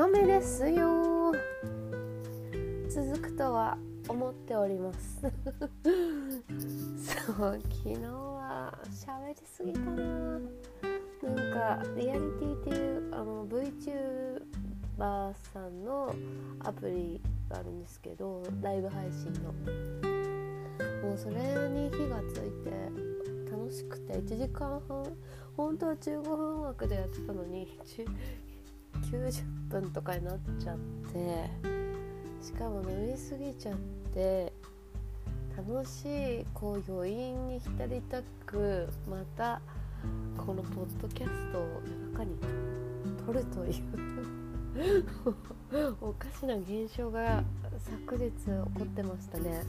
[0.00, 1.32] 日目ですよ。
[2.88, 3.76] 続くとは
[4.08, 5.20] 思っております。
[7.04, 9.92] そう昨日は喋りすぎたな。
[9.92, 16.14] なんかリアリティっていうあの VTuber さんの
[16.60, 17.20] アプリ
[17.50, 19.52] があるんですけどライブ配信の。
[21.02, 25.04] もうそれに火がついて楽しくて1時間半
[25.56, 27.68] 本当は15分枠でやってたのに
[29.02, 30.78] 90分とかになっちゃっ
[31.12, 31.50] て
[32.42, 33.76] しかも飲みすぎちゃっ
[34.14, 34.52] て
[35.56, 36.06] 楽し
[36.40, 39.60] いこう余韻に浸りたくまた
[40.36, 42.38] このポッドキャストを夜中に
[43.26, 45.04] 撮るという
[46.00, 47.42] おかしな現象が
[48.04, 49.62] 昨日起こってましたね。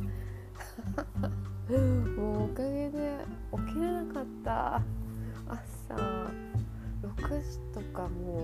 [2.17, 3.17] もうおかげで
[3.67, 4.81] 起きれなかった。
[5.47, 5.95] 朝
[7.01, 8.43] 6時とかもう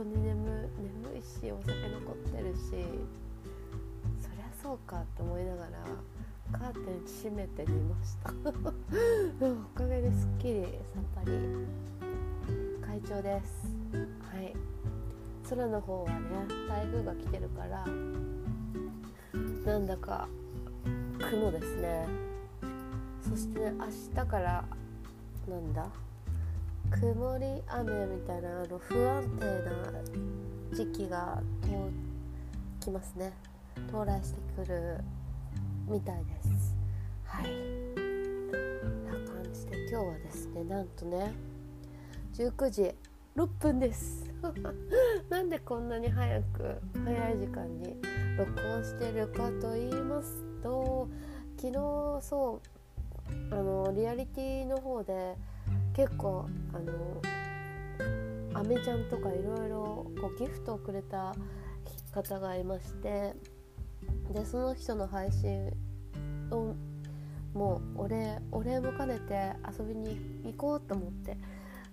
[0.00, 0.70] 当に眠
[1.04, 2.70] 眠いしお酒残ってるし
[4.18, 5.70] そりゃそうかって思いながら
[6.52, 8.30] カーテン閉めて寝ました。
[9.46, 11.36] おかげですっきりさっぱり。
[12.84, 13.68] 快調です。
[13.92, 14.54] はい。
[15.48, 16.16] 空の方はね
[16.68, 17.84] 台風が来てるから
[19.64, 20.28] なんだか
[21.30, 22.06] 雲ですね。
[23.28, 23.86] そしてね明
[24.22, 24.64] 日から
[25.46, 26.09] なんだ？
[26.90, 31.40] 曇り雨みたいなあの不安定な時期が
[32.80, 33.32] 来ますね。
[33.88, 34.98] 到来してくる
[35.88, 36.74] みたいです。
[37.24, 37.44] はい。
[39.06, 41.32] な感じで今日はですねなんとね
[42.34, 42.94] 19時
[43.36, 44.30] 6分です。
[45.30, 47.96] なんでこんなに早く早い時間に
[48.36, 51.08] 録音してるかと言いますと
[51.56, 51.74] 昨日
[52.22, 52.60] そ
[53.50, 55.36] うあのリアリティの方で
[56.00, 60.06] 結構あのアメちゃんとかいろいろ
[60.38, 61.34] ギフトをくれた
[62.14, 63.34] 方がいまして
[64.32, 65.70] でその人の配信
[66.50, 66.74] を
[67.52, 71.36] もうお礼お礼も兼ねて遊びに行こうと思って。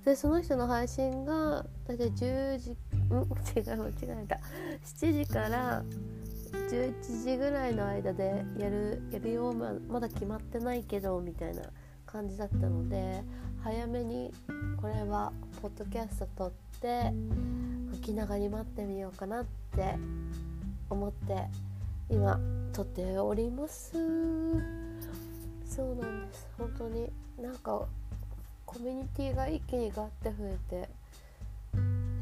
[0.06, 2.76] でその人の配信が大体10時ん？
[2.76, 3.92] 違う間違
[4.24, 4.40] えた
[4.86, 5.84] 7時から
[6.70, 11.64] 11時ぐらいの間でやるやるよままだ決まってないけどみたいな。
[12.08, 13.22] 感じだったので
[13.64, 14.34] 早めに
[14.82, 15.32] これは
[15.62, 16.52] ポッドキャスト撮っ
[16.82, 17.14] て
[17.92, 19.46] 吹きながら待ってみようかなっ
[19.76, 19.96] て
[20.90, 21.44] 思って
[22.10, 22.40] 今
[22.74, 23.94] 撮っております。
[25.70, 26.48] そうなんです。
[26.58, 27.10] 本当に
[27.42, 27.86] なんか
[28.66, 30.90] コミュニティが一気にガッて増えて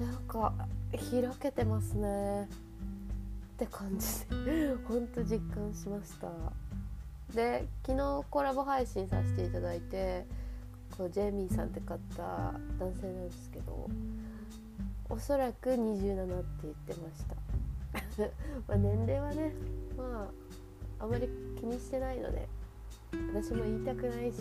[0.04, 0.54] なんか
[0.92, 2.48] 開けてますねっ
[3.58, 4.08] て感じ
[4.46, 6.28] で本当実感しました。
[7.36, 10.26] で昨日コラボ配信させていただいて
[10.98, 11.98] こうジェイミーさんって方
[12.80, 13.90] 男性なんですけど
[15.10, 17.36] おそらく27って言ってました。
[18.68, 19.54] ま年齢はね
[19.98, 20.30] ま
[21.00, 21.30] ああまり
[21.60, 22.48] 気にしてないので
[23.34, 24.38] 私も言いたくないし。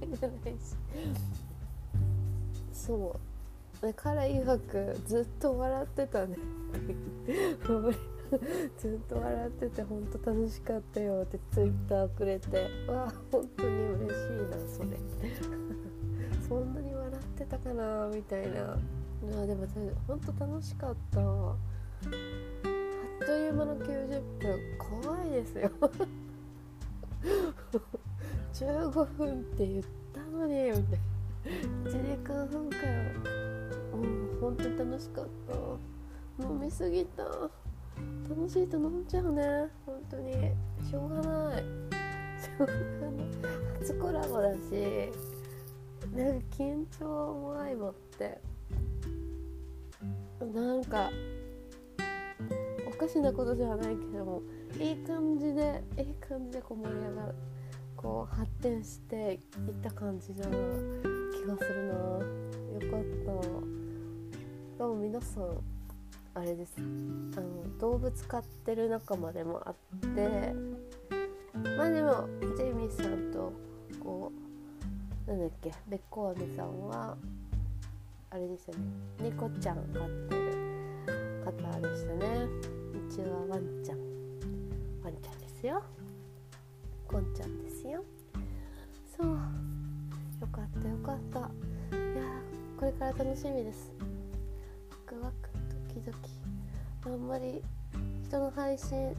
[0.00, 0.76] 言いたくないし
[2.72, 3.18] そ
[3.82, 6.36] う彼曰くずっと笑ってたね。
[8.76, 14.88] ずっと笑ってて本当楽しかったよってツイッターくれてわあ本当に嬉しいなそれ。
[16.48, 18.72] そんなに笑ってたかなみたいな。
[18.72, 18.76] あ
[19.46, 19.66] でも
[20.06, 21.20] 本当楽しかった。
[21.20, 21.56] あっ
[23.26, 24.58] という間の90分。
[25.02, 25.70] 怖いですよ。
[28.52, 30.86] 15分って言ったのにみたいな。
[31.84, 32.84] 1時間半かよ。
[33.94, 36.44] うん本当に楽しかった。
[36.44, 37.24] 飲みすぎた
[38.28, 39.68] 楽しいと飲んじゃうね。
[39.86, 40.32] 本当に。
[40.88, 41.62] しょうがない。
[42.40, 42.78] しょうがない
[43.80, 45.10] 初コラボだし。
[46.14, 48.40] なんか緊張も相まって。
[50.40, 51.10] なんか
[52.86, 54.42] おかしなことじゃないけども
[54.78, 57.34] いい感じでいい感じでこう盛り上がる。
[57.96, 59.40] こう発展していっ
[59.82, 60.48] た感じな気
[61.46, 61.94] がするな。
[61.94, 62.20] よ
[62.92, 63.32] かった。
[64.78, 65.77] どうも皆さん。
[66.38, 66.76] あれです。
[66.78, 66.80] あ
[67.40, 69.74] の動物飼ってる仲間でもあっ
[70.14, 70.52] て
[71.76, 73.52] まあでもジェイミーさんと
[74.00, 74.32] こ
[75.26, 77.16] うなんだっけべっこあめさんは
[78.30, 78.80] あれですよね
[79.20, 80.68] 猫ちゃん飼ってる
[81.44, 82.46] 方でしたね。
[82.92, 83.98] うちはワンちゃん。
[85.02, 85.82] ワンちゃんですよ。
[87.06, 88.04] こんちゃんですよ。
[89.16, 89.26] そう。
[89.28, 89.36] よ
[90.52, 91.38] かったよかった。
[91.38, 92.22] いや
[92.78, 93.90] これから楽しみです。
[96.00, 96.30] クドキ
[97.06, 97.62] あんまり
[98.22, 99.14] 人の配信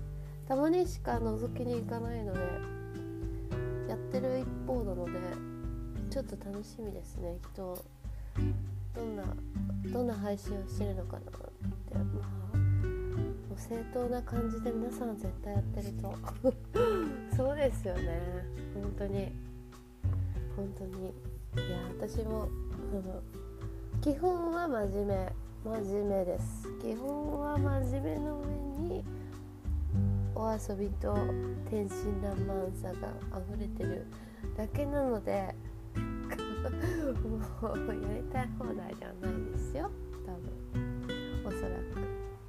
[0.47, 2.39] たまにしか覗きに行かないので
[3.89, 5.11] やってる一方なので
[6.09, 7.37] ちょっと楽しみですね。
[7.53, 7.85] 人
[8.95, 9.23] どんな
[9.91, 11.95] どんな配信をしてるのかなって。
[11.95, 16.15] まあもう正当な感じで皆さん絶対やってると。
[17.37, 18.19] そうですよね。
[18.73, 19.31] 本当に。
[20.55, 21.07] 本当に。
[21.07, 22.47] いや私も
[24.01, 25.48] 基本は真面目。
[25.63, 25.71] 真
[26.05, 26.69] 面目です。
[26.81, 28.45] 基本は真面目の上
[28.77, 29.03] に
[30.33, 31.13] お遊びと
[31.69, 34.05] 天真爛漫さが溢れてる
[34.55, 35.53] だけなので
[37.61, 39.91] もうやりたい放題ではないですよ。
[40.25, 40.43] 多分。
[41.45, 41.93] おそらく。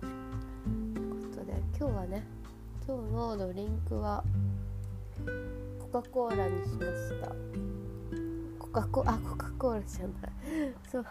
[0.00, 2.24] ということで今日はね
[2.86, 4.22] 今日のドリンクは
[5.92, 7.79] コカ・コーラにしました。
[8.72, 10.12] コカ・コあコカ・コーラじゃない。
[10.90, 11.06] そう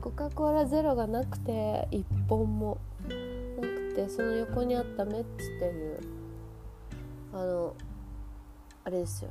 [0.00, 2.78] コカ・コーラゼロがなくて1本も。
[3.02, 6.00] なくてその横にあったメッツっていう
[7.32, 7.74] あの
[8.84, 9.30] あれですよ。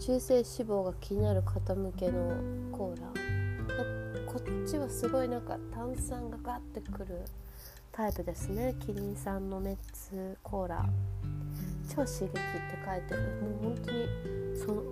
[0.00, 2.34] 中性脂肪が気になる方向けの
[2.72, 3.08] コーラ。
[4.26, 7.20] こっちはすごいなんか炭酸がガッてくる
[7.92, 8.74] タイプですね。
[8.80, 10.84] キリンさんのメッツコーラ。
[11.88, 12.38] 超刺激って
[12.84, 13.20] 書いてる。
[13.42, 14.08] もう本当に
[14.56, 14.82] その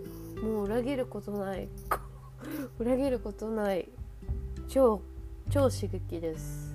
[0.43, 1.69] もう裏切ることない。
[2.79, 3.89] 裏切ることない。
[4.69, 5.03] 超
[5.51, 6.75] 超刺激です。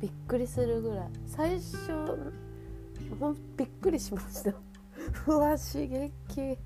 [0.00, 1.10] びっくりするぐらい。
[1.26, 1.92] 最初
[3.18, 4.54] ほんびっくりしました。
[5.26, 6.58] うわ刺激。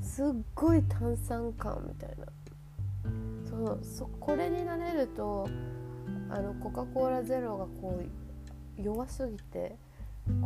[0.00, 2.26] すっごい炭酸感みたいな。
[3.48, 5.46] そうそこれになれると
[6.30, 9.76] あのコカ・コーラゼロがこう弱すぎて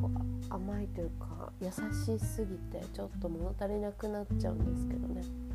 [0.01, 5.46] こう甘いというか優しすぎてちょっと物足りなくなっちゃうんですけどね。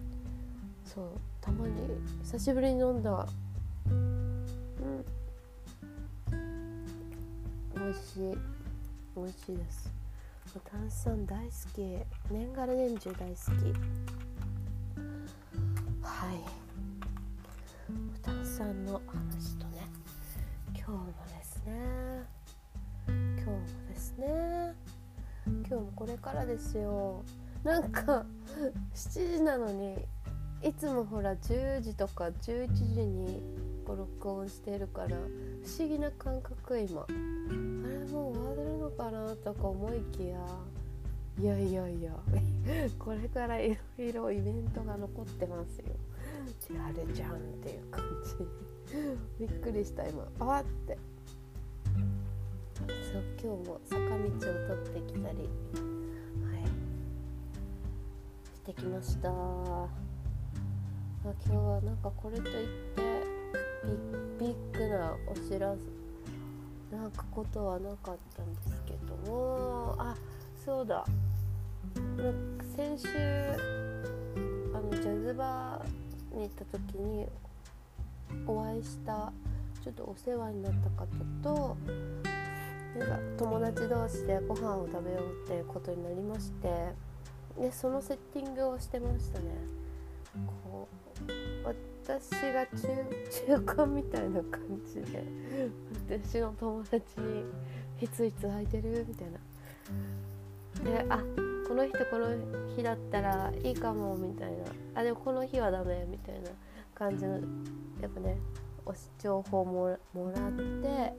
[0.94, 1.06] そう
[1.40, 1.74] たまに
[2.22, 3.26] 久しぶりに飲んだ。
[3.90, 4.46] うん。
[7.74, 8.38] 美味しい。
[9.16, 9.90] 美味しいです。
[10.70, 11.98] 炭酸大好き。
[12.30, 13.40] 年がら年中大好き。
[16.04, 16.36] はい。
[18.22, 19.88] 炭酸の話とね。
[20.76, 21.72] 今日もですね。
[23.08, 24.76] 今日もですね。
[25.46, 27.24] 今日もこれからですよ。
[27.64, 28.26] なんか
[28.94, 29.96] 7時なのに
[30.64, 33.42] いつもほら10時とか11時に
[33.86, 35.14] こう録音してるから不
[35.80, 37.02] 思議な感覚今。
[37.02, 37.16] あれ
[38.12, 40.38] もう終わるのかなとか思いきや
[41.40, 42.12] いやいやいや
[43.00, 45.86] これからいろいろイベントが残ってますよ。
[46.80, 48.04] あるじゃんっていう感
[49.40, 49.46] じ。
[49.46, 50.28] びっくりした今。
[50.40, 50.98] あって。
[52.78, 55.38] そう今日も坂道を取ってきたり。
[55.38, 55.42] はい。
[58.54, 60.11] してきました。
[61.24, 63.02] あ今日はなんかこれといって
[64.40, 70.16] ビッグなお知らせなんかことはなかったんですけどもあ
[70.66, 71.06] そうだ。
[72.76, 73.08] 先週
[74.74, 77.28] あのジャズバーに行った時に
[78.48, 79.32] お会いした
[79.84, 81.08] ちょっとお世話になった方
[81.44, 81.78] と
[82.98, 86.94] なんか友達同士でご飯を食べようってことになりまして
[87.60, 89.46] でそのセッティングをしてましたね。
[90.72, 91.11] こう
[92.20, 92.88] 私が中
[93.48, 95.24] 中間みたいな感じで
[96.10, 97.46] 私の友達に
[98.02, 99.40] 「いついつ空いてる?」みたいな。
[100.84, 101.20] であ
[101.68, 102.28] この人この
[102.76, 104.66] 日だったらいいかもみたいな。
[104.96, 106.50] あでもこの日はダメみたいな
[106.96, 107.34] 感じの
[108.02, 108.38] やっぱね
[108.86, 111.14] お情報ももらって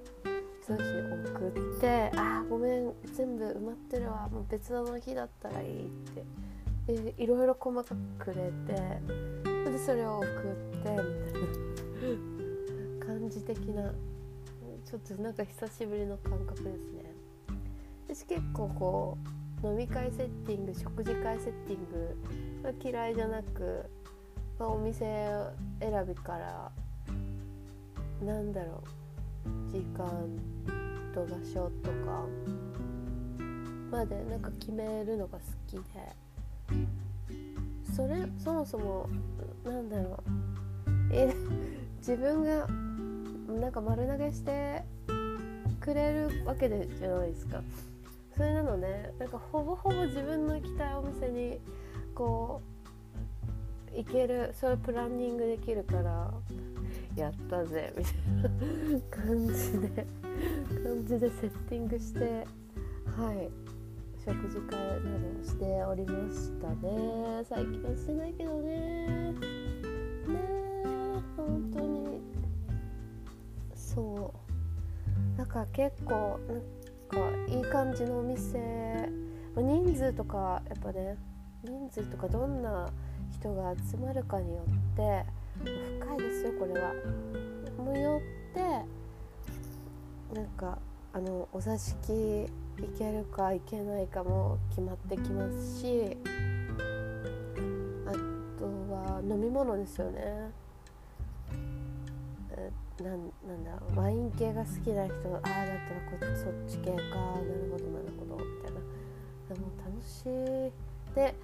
[0.67, 4.29] その人に送って「あごめん全部埋まってるわ。
[4.31, 6.25] もう別の日だったらいい」って。
[6.87, 10.97] でいろいろ細かくくれてでそれを送ってみたい
[12.99, 13.92] な感じ的な
[14.85, 17.14] ちょっとなんか久しぶりの感覚ですね。
[18.09, 19.19] 私結構こ
[19.62, 23.88] う飲み会セッティング食事会セッティングが嫌いじゃなく、
[24.59, 25.04] まあ、お店
[25.81, 26.71] 選びから
[28.23, 28.83] なんだろ
[29.47, 30.07] う時間
[31.14, 32.26] と場所とか
[33.90, 37.02] までなんか決めるのが好きで。
[37.95, 39.09] それそもそも
[39.65, 40.17] なんだろう。
[41.13, 41.35] え
[41.99, 42.67] 自分が
[43.61, 44.83] なんか丸投げして
[45.79, 47.63] くれるわけじゃないですか。
[48.35, 51.61] それなのねなんかほぼほぼ自分の行きたいお店に
[52.15, 52.63] こ
[53.93, 56.33] う行けるそれプランニングできるから
[57.15, 60.07] やったぜみたいな感じで
[60.83, 62.47] 感じでセッティングして
[63.17, 63.62] はい。
[64.25, 67.45] 食事会などをしておりましたね。
[67.49, 69.33] 最近はしてないけどね。
[69.33, 69.37] ね
[71.37, 72.21] 本当に。
[73.75, 74.33] そ
[75.35, 75.38] う。
[75.38, 79.11] なんか結構なんかいい感じのお店。
[79.57, 81.17] 人数とかやっぱね
[81.64, 82.88] 人数とかどんな
[83.33, 85.26] 人が集まるかによって
[86.00, 86.93] 深いですよこれは。
[87.76, 88.61] もよって
[90.33, 90.79] なんか
[91.14, 92.49] あのお座敷行
[92.99, 96.16] けるか行けないかも決まってきますし
[98.07, 98.12] あ
[98.59, 100.50] とは飲み物ですよね。
[103.02, 108.81] なんなんだワイン系が好きな人ああだったらこそっち系かなるほどなるほどみたいな。
[109.49, 111.14] でも楽しい。
[111.14, 111.35] で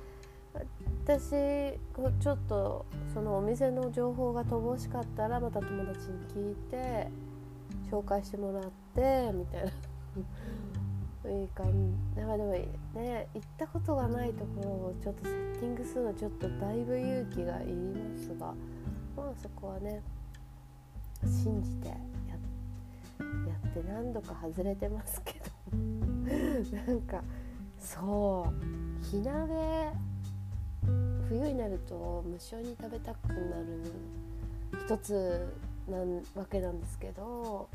[1.04, 1.78] 私
[2.20, 7.08] ちょっとそのお店の情報が乏しかったらまた友達に聞いて
[7.90, 8.62] 紹介してもらっ
[8.94, 9.70] てみたいな。
[11.30, 11.66] いい感
[12.14, 12.20] じ。
[12.20, 18.54] でもね行ったことがないところをちょっとセッティングするのちょっとだいぶ勇気がいりますが
[19.16, 20.02] まあそこはね
[21.24, 25.48] 信じてやって何度か外れてますけど。
[26.86, 27.22] なんか
[27.78, 29.92] そう火鍋
[31.28, 33.82] 冬になると無性に食べたくなる
[34.84, 35.54] 一つ
[35.88, 35.98] な
[36.34, 37.68] わけなんですけど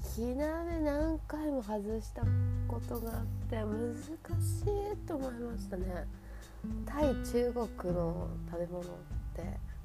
[0.00, 2.22] 火鍋何回も外した
[2.68, 3.94] ことがあって難
[4.40, 6.06] しいと思いましたね。
[6.86, 8.84] 対中国の食べ物っ
[9.34, 9.76] て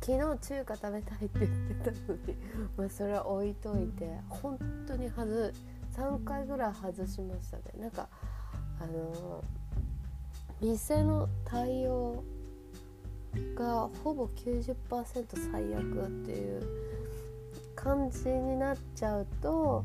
[0.00, 2.36] 昨日中華食べたいって言ってたのに
[2.76, 5.52] まあそれは置いといて本当に外
[5.92, 7.64] 3回ぐらい外しましたね。
[7.78, 8.08] なんか
[8.80, 9.44] あの
[10.60, 12.24] 店の対応
[13.54, 14.74] がほぼ90%
[15.52, 16.97] 最悪っていう
[17.80, 19.84] 感じになっちゃうと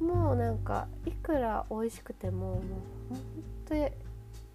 [0.00, 2.60] もうなんかいくら美味しくてももう
[3.10, 3.18] 本
[3.68, 3.80] 当に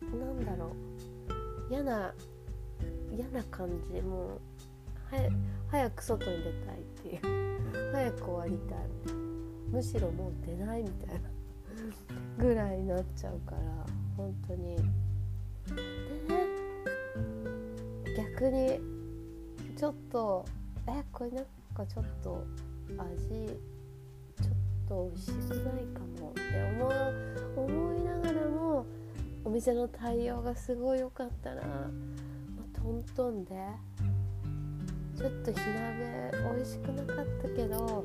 [0.01, 1.73] 何だろう。
[1.73, 2.13] 嫌な
[3.09, 4.01] 嫌な感じ。
[4.01, 4.29] もう
[5.15, 5.29] は
[5.71, 7.93] 早く外に出たいっていう。
[7.93, 8.77] 早く終わりたい。
[9.71, 11.29] むしろもう出ないみたいな。
[12.37, 13.61] ぐらいになっちゃうから
[14.17, 14.75] 本当に。
[14.75, 16.47] でね
[18.17, 18.79] 逆に
[19.77, 20.45] ちょっと
[20.87, 22.45] えこれなんかちょっと
[22.97, 23.47] 味
[24.41, 27.23] ちょっと美味しくないかもって思う
[27.55, 28.85] 思いながらも
[29.45, 31.89] お店の対応がすごい良かったら、ま
[32.73, 33.55] あ、トントンで
[35.17, 38.03] ちょっと火鍋美味しくなかったけど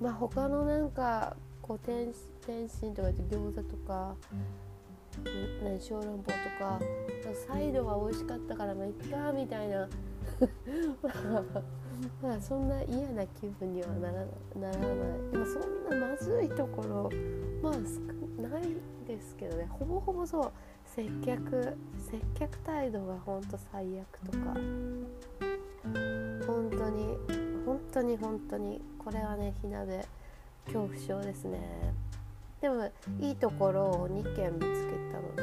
[0.00, 2.12] まあ他のなんかこう天
[2.46, 4.14] 天津とか餃子とか、
[5.62, 6.80] ね、小籠包とか
[7.46, 9.88] サイドは美味しかったからまあいっかみたいな。
[12.22, 14.24] まあそんな嫌な気分にはなら
[14.56, 15.30] ならない。
[15.32, 17.10] でもそんなまずいところ
[17.62, 17.80] まあ少
[18.42, 18.62] ない
[19.06, 19.66] ですけどね。
[19.70, 20.52] ほぼほぼそう。
[20.84, 24.54] 接客接客態度がほんと最悪とか。
[26.46, 27.16] 本当に
[27.64, 30.04] 本当に本当にこれはね火鍋
[30.66, 31.94] 恐怖症ですね。
[32.60, 32.90] でも
[33.20, 35.42] いいところを2軒見つけたので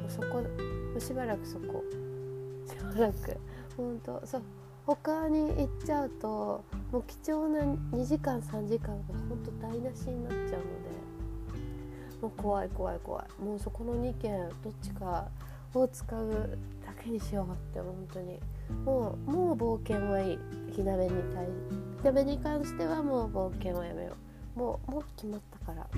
[0.00, 0.42] もうそこも
[0.96, 1.84] うしばらくそこ
[2.66, 3.36] しばらく
[3.76, 4.42] 本当そう。
[4.86, 10.96] 他に行っちゃうともう貴重な2時間3時間が本当台無しになっちゃうので
[12.20, 13.42] もう怖い怖い怖い。
[13.42, 15.28] もうそこの2軒どっちか
[15.74, 18.40] を使うだけにしようって本当に。
[18.84, 20.38] もうもう冒険はいい。
[20.74, 21.46] 火鍋に対
[22.02, 24.16] 火鍋に関してはもう冒険はやめよ
[24.56, 24.58] う。
[24.58, 25.82] もうもう決まったから。
[25.86, 25.88] は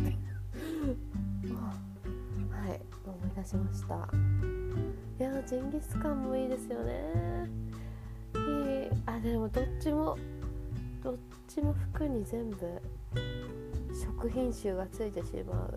[2.74, 3.94] い思い出しました。
[5.20, 7.48] いやジンギスカンもいいですよね。
[9.06, 10.16] あでもどっちも
[11.02, 11.16] どっ
[11.46, 12.56] ちも服に全部
[13.92, 15.70] 食品臭がついてしま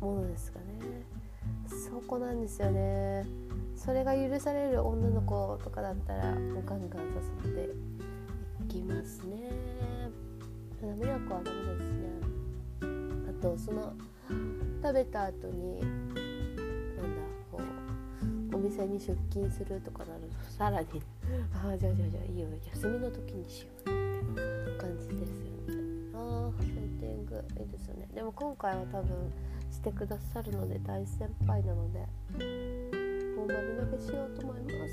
[0.00, 0.64] うものですかね。
[1.68, 3.26] そこなんですよね。
[3.76, 7.02] それが許される女の子とかだったらもうガンガン
[7.44, 7.70] 誘って
[8.64, 9.50] いきますね。
[10.80, 12.06] 花美和子はダメですね。
[13.28, 13.92] あとその
[14.82, 15.80] 食べた後に
[18.68, 21.02] 店に出勤するとかなるとさらに
[21.64, 25.86] ああじゃあじゃあじゃあいいよ休みの時にしようって感じですよね。
[26.14, 28.08] ああセッティングいいですよね。
[28.14, 29.32] でも今回は多分
[29.70, 32.00] してくださるので大先輩なので
[33.36, 34.92] もう丸投げしようと思います。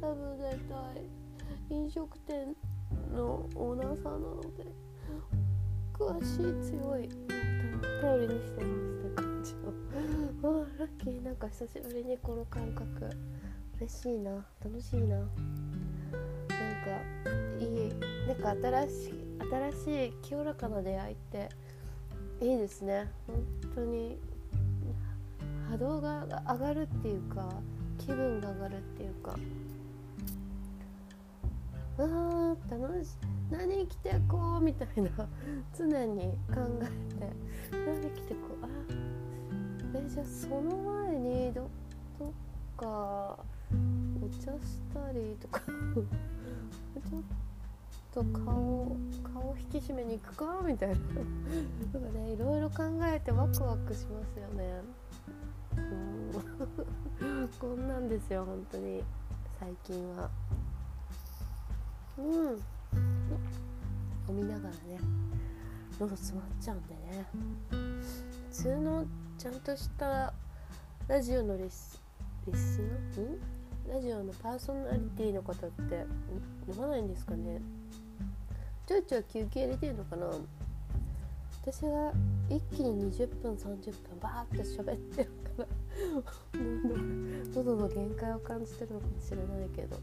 [0.00, 2.54] 多分絶対飲食店
[3.14, 4.48] のオーナーさんなので
[5.92, 7.08] 詳しい強い
[8.00, 9.75] 頼りにしてますって感じの。
[10.86, 13.10] ッキーなんか久しぶりにこの感覚。
[13.78, 15.18] 嬉しいな楽しいな。
[15.18, 15.34] なんか
[17.60, 17.92] いい
[18.26, 19.26] なんか新しい
[19.84, 21.48] 新しい清らかな出会いって。
[22.40, 23.10] いいですね。
[23.26, 24.18] 本当に。
[25.70, 27.48] 波動が上がるっていうか
[27.98, 29.36] 気分が上がるっていうか。
[31.98, 33.10] あー楽しい。
[33.50, 35.10] 何生きてこうみたいな。
[35.76, 36.86] 常に考え
[37.18, 37.32] て。
[37.86, 38.45] 何生きてこう。
[39.96, 41.70] えじゃあその前にど
[42.18, 42.30] どっ
[42.76, 50.94] かお茶したりとかちょっと顔顔引き締めに行くかみたいな。
[50.94, 54.82] なんかねいろいろ考えてワクワクしますよね。
[57.20, 59.02] うこんなんですよ本当に。
[59.58, 60.30] 最近は。
[62.18, 62.62] うん。
[64.28, 64.98] 飲みながらね
[66.00, 67.26] 喉詰まっちゃうんでね。
[67.70, 69.06] 普通の
[69.46, 70.34] ちゃんとした
[71.06, 72.02] ラジオのリス
[72.48, 72.80] リス
[73.86, 73.94] ナん？
[73.94, 76.04] ラジオのパーソナリティの方って
[76.68, 77.60] 飲まないんですかね？
[78.88, 80.26] ちょいちょい休憩入れてるのかな？
[81.64, 82.12] 私が
[82.50, 85.66] 一気に20分30分バーって喋ってるから
[87.54, 89.96] 喉の限界を感じてるのかもしれないけど。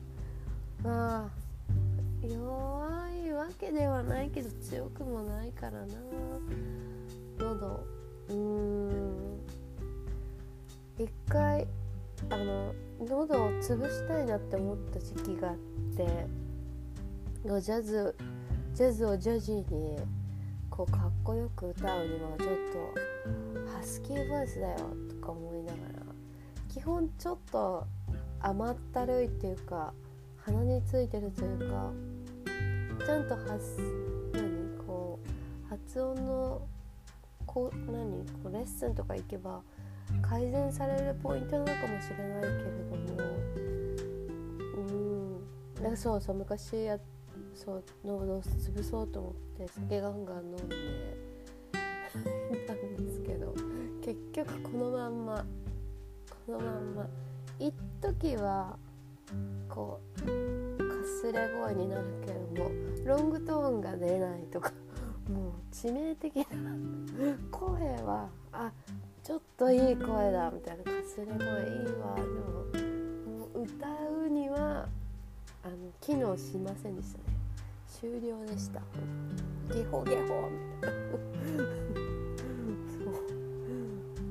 [0.86, 1.30] まあ
[2.26, 5.88] 弱いわけではないけど強くもないからな。
[7.40, 7.86] 喉
[8.30, 9.40] うん。
[10.98, 11.68] 一回
[12.30, 15.56] あの喉を潰したいなって思った時期があっ
[15.98, 16.28] て
[17.46, 18.16] のジャズ
[18.74, 19.98] ジャズをジャジーに
[20.70, 22.50] こうかっこよく歌うにはちょっ
[23.66, 24.78] とハスキーボイスだよ
[25.10, 26.06] とか思いながら
[26.70, 27.86] 基本ちょっと
[28.40, 29.94] 甘ったるいっていうか
[30.38, 31.92] 鼻についてるというか
[33.06, 35.20] ちゃんと発何こ
[35.66, 36.68] う発音の
[37.54, 39.62] こう何こうレッスンとか行けば
[40.22, 42.54] 改善されるポイントなのかもしれないけれ
[42.90, 43.30] ども
[44.76, 46.98] うんだそうそう昔や
[47.54, 50.76] そう喉を潰そうと思って酒ガンガン飲んで
[52.56, 53.54] いたんですけど
[54.04, 55.46] 結局このまんま
[56.48, 57.08] このまんま
[57.60, 58.78] 一時は
[59.70, 60.26] こうか
[61.22, 62.72] すれ声になるけども
[63.06, 64.72] ロングトーンが出ないとか
[65.84, 66.46] 致命的な
[67.52, 67.68] 声
[68.04, 68.72] はあ
[69.22, 70.50] ちょっといい声だ。
[70.50, 71.42] みたいなかすれ声いい
[72.00, 72.30] わでも
[73.38, 73.88] もう歌
[74.26, 74.88] うには
[75.62, 77.24] あの機能しませんでしたね。
[78.00, 78.80] 終了でした。
[79.74, 80.98] ゲホゲホみたいな。
[82.88, 83.12] そ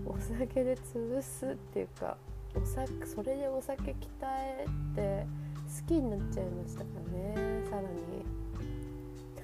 [0.09, 0.17] う。
[0.17, 2.17] お酒で潰すっていうか
[2.57, 5.27] お酒それでお酒鍛えて
[5.83, 7.35] 好きになっちゃいましたからね
[7.69, 8.42] さらに。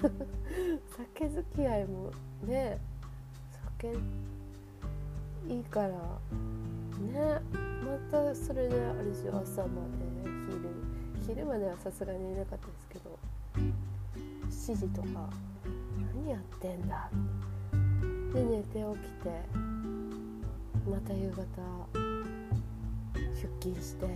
[0.01, 2.13] 酒付き合いも
[2.47, 2.79] ね
[3.77, 3.93] 酒
[5.49, 5.95] いいからね
[7.85, 10.69] またそれであれですよ朝まで昼。
[11.27, 13.19] 昼まではさすがにいなかったですけど
[14.51, 15.29] 7時とか
[16.15, 17.11] 何やってんだ？
[18.35, 19.31] で寝て起きて
[20.89, 21.45] また夕方
[23.35, 24.07] 出勤して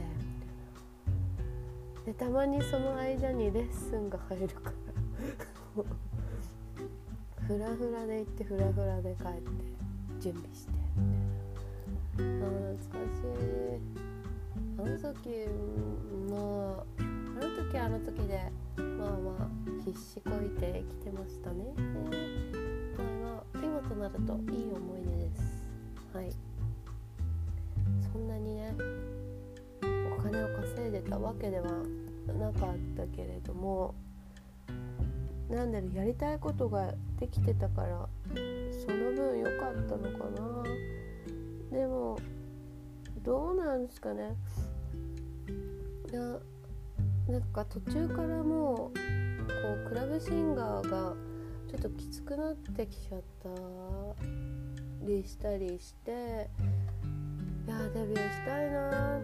[2.07, 4.82] でたまにその間にレッスンが入るから。
[7.49, 9.51] フラフラで行ってフラフラで帰って
[10.21, 10.73] 準備して。
[10.99, 13.81] みたいなあ懐かしい。
[14.79, 15.49] あの時
[16.31, 19.49] まああの時あの時でまあまあ
[19.85, 21.73] 必死こいてきてましたね。
[21.77, 25.65] まあまあ今となるといい思い出です。
[26.13, 26.31] はい。
[28.13, 28.75] そんなにね
[30.19, 31.71] お金を稼いでたわけでは
[32.39, 33.95] なかったけれども
[35.49, 38.09] なんだろうやりたいことができてたから
[38.87, 40.63] その分良かったのかな。
[41.71, 42.19] でも
[43.23, 44.37] どうなんですかね。
[46.11, 46.21] いや
[47.29, 49.55] なんか途中からもうこ
[49.87, 51.15] うクラブシンガーが
[51.71, 53.49] ちょっときつくなってきちゃった
[55.07, 56.51] りしたりして
[57.67, 59.21] いやデビューしたいな。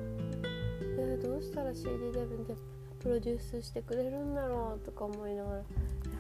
[0.96, 2.57] いやどうしたら CD デビューで
[3.01, 5.65] プロデュースしてくれるんだろうとか思いながらで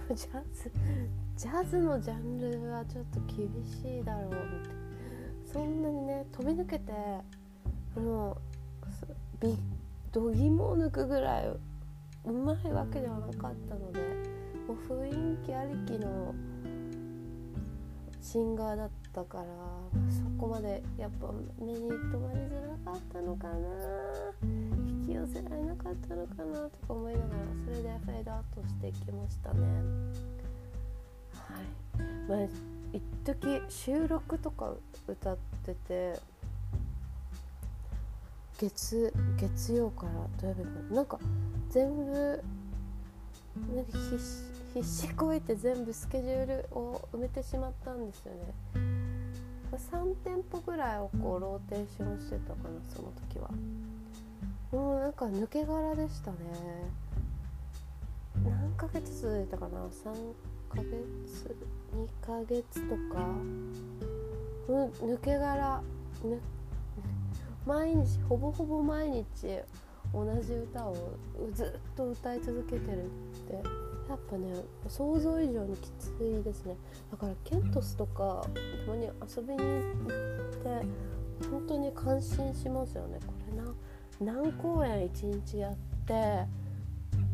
[0.08, 0.70] もジャズ
[1.36, 4.88] ジャズのジャンルはちょっと厳しいだろうみたいな
[5.52, 6.92] そんなにね飛び抜けて
[7.98, 8.32] も
[9.42, 9.56] うび
[10.12, 11.46] 度肝を抜くぐらい
[12.24, 14.00] うまいわけではなかったので
[14.66, 16.34] もう雰囲気ありきの
[18.20, 19.44] シンガーだったから
[20.10, 24.57] そこまでやっぱ目に留まりづらかったのかな。
[25.08, 27.30] 引き寄せられなかったのかなとか思いながら
[27.64, 29.66] それでフェードアウトしていきましたね。
[31.32, 32.04] はい。
[32.28, 32.48] まあ
[32.92, 34.74] 一時収録とか
[35.06, 36.20] 歌ってて
[38.58, 41.18] 月月曜から土曜日までなんか
[41.70, 42.42] 全部
[43.74, 44.18] なんか必
[44.74, 48.98] 必死こいて全部スケジュールを埋めてしまったんですよね。
[49.72, 53.50] 3店舗ぐらいをこうローテーションしてたかなその時は。
[54.70, 56.36] もうなんか抜け殻でしたね。
[58.44, 60.34] 何ヶ月続いたかな？3
[60.68, 61.56] ヶ月
[61.94, 63.26] 2ヶ月とか？
[64.68, 65.82] 抜け殻。
[67.66, 69.24] 毎日ほぼほぼ毎日
[70.12, 70.96] 同じ歌を
[71.54, 73.08] ずっと歌い続けてるっ
[73.48, 73.54] て。
[74.08, 74.54] やっぱね
[74.88, 76.76] 想像以上にきついですね。
[77.10, 78.46] だからケントスとか
[78.86, 80.10] たまに遊びに行っ
[80.62, 83.18] て本当に感心しますよね。
[83.26, 83.64] これな。
[84.20, 85.76] 何公演一日やっ
[86.06, 86.44] て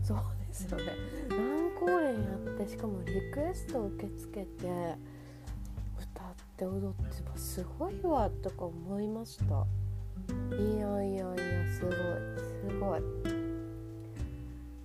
[0.03, 0.85] そうですよね。
[1.31, 2.20] 何公演や
[2.55, 4.97] ってしかもリクエスト受け付けて
[5.99, 9.66] 歌って踊ってすごいわとか思いました。
[10.57, 11.35] いやいやいや
[11.73, 11.92] すごい
[12.70, 13.01] すごい。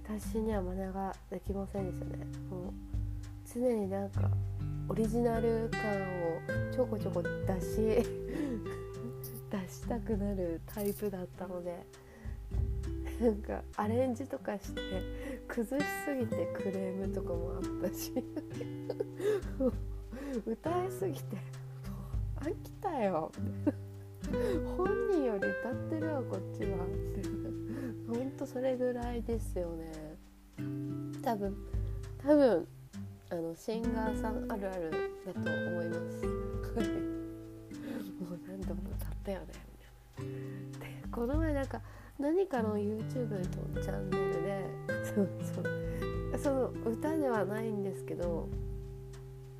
[0.03, 2.25] 私には真似ができませんでしたね。
[2.49, 2.73] もう
[3.53, 4.21] 常になんか
[4.88, 5.81] オリジナル感
[6.71, 7.29] をちょこちょこ出
[7.62, 8.07] し
[9.51, 11.85] 出したくなるタイプだったので
[13.19, 14.81] なんかアレンジとかして
[15.47, 18.13] 崩しすぎてクレームとかもあったし
[20.45, 21.38] 歌いすぎて
[22.39, 23.31] 飽きたよ。
[24.77, 26.77] 本人より歌ってるわこっちは。
[28.07, 30.15] ほんとそれぐらいですよね。
[31.21, 31.57] 多分
[32.23, 32.67] 多分
[33.31, 34.91] あのシンガーさんあるある
[35.25, 35.95] だと思いま
[37.03, 37.09] す。
[39.35, 39.61] 度も歌っ
[40.17, 41.01] たよねみたいな。
[41.01, 41.81] でこの前なんか
[42.19, 44.65] 何かの YouTube のチャンネルで
[45.05, 48.49] そうそうその歌ではないんですけど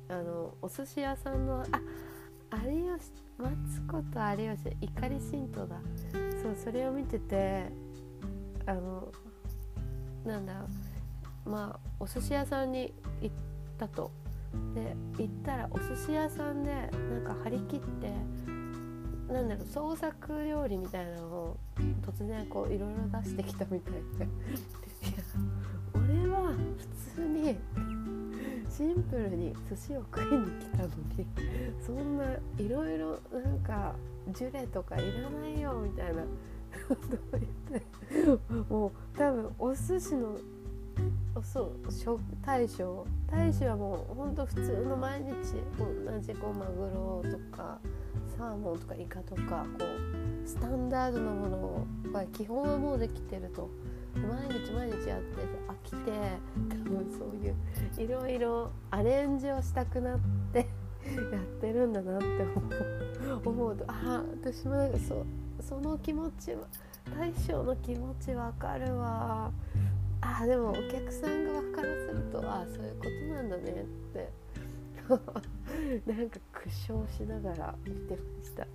[0.08, 1.64] あのお寿司屋さんの
[2.50, 5.76] あ有吉マツコと有吉怒り神道だ。
[6.42, 7.70] そうそれを見てて
[8.66, 9.12] あの
[10.24, 10.64] なんだ
[11.44, 13.36] まあお寿司屋さんに行っ
[13.78, 14.10] たと。
[14.74, 16.90] で行ったらお寿司屋さんでなん
[17.24, 18.12] か張り切って
[19.32, 21.56] なんだろう創作料理みたいなのを
[22.02, 24.24] 突然こういろいろ出してきたみたいで。
[25.02, 25.22] いや
[25.94, 27.58] 俺は普通に
[28.68, 31.26] シンプルに寿司を食いに来たのに
[31.84, 32.24] そんな
[32.58, 33.94] いろいろなんか
[34.28, 36.22] ジュレとかいらないよみたいな。
[36.88, 37.46] ことを言っ
[37.80, 40.36] てもう多分お寿司の
[41.42, 41.70] そう
[42.44, 43.06] 大将。
[43.30, 45.32] 大将はもうほんと普通の毎日
[45.78, 47.78] 同じこうマグロとか
[48.40, 53.68] サーモンとかイカとかこうスタンダードなものが基本はもうできてると。
[54.16, 55.36] 毎日毎日やって
[55.68, 56.10] 飽きて
[56.68, 57.54] 多分そういう
[57.96, 60.18] いろいろアレンジをしたくなっ
[60.52, 60.64] てや
[61.38, 62.26] ってるんだなって
[63.44, 63.76] 思う。
[63.76, 65.24] とあ私もなんかそ
[65.60, 66.66] その気持ちは
[67.16, 69.52] 大将の気持ちわかるわ。
[70.22, 74.32] あでもお客さん側からするとあそういうことなんだねって。
[76.06, 78.66] なんか苦笑しながら見てました。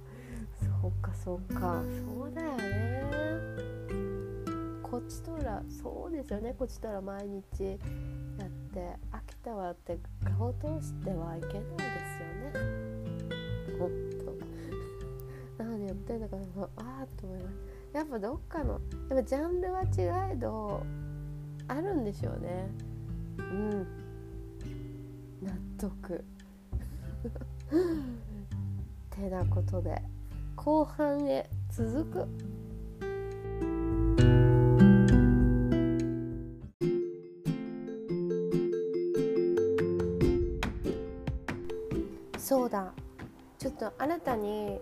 [0.81, 1.83] そうかそうか。
[2.17, 3.03] そうだよね。
[4.81, 6.55] こっちとらそうですよね。
[6.57, 7.75] こっちとら毎日や
[8.47, 9.99] って飽きたわって
[10.37, 13.77] 顔通してはいけないですよね。
[13.77, 13.89] ほん
[14.25, 14.35] と。
[15.57, 16.37] 何やってんだか
[16.77, 17.55] ああと思います。
[17.93, 20.83] やっぱどっかのやっぱジャンルは違えど
[21.67, 22.69] あるんでしょうね。
[23.37, 23.87] うん。
[25.41, 26.23] 納得。
[27.69, 30.01] てなことで
[30.55, 32.27] 後半へ続く
[42.37, 42.93] そうだ
[43.57, 44.79] ちょっと新たに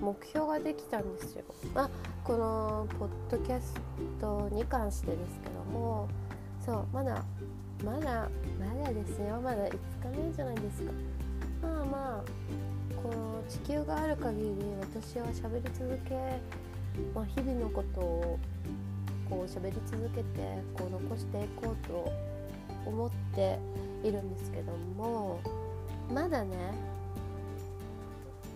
[0.00, 1.44] 目標ができたんですよ。
[1.76, 1.88] あ
[2.24, 3.74] このポッドキャス
[4.20, 6.08] トに関してですけども
[6.64, 7.24] そうまだ
[7.84, 10.90] まだまだですよまだ5日目じゃないですか。
[11.66, 16.14] まあまあこの地球がある限り私は喋り続け、
[17.14, 18.38] まあ、日々のことを
[19.28, 22.12] こう喋り続けてこう残していこうと
[22.86, 23.58] 思って
[24.04, 25.40] いるんですけども
[26.12, 26.56] まだね